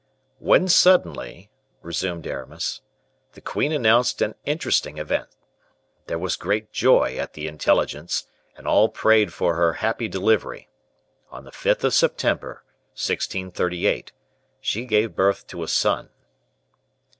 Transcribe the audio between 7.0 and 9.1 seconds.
at the intelligence, and all